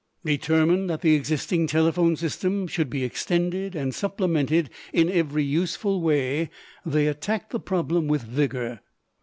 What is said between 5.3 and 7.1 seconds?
useful way, they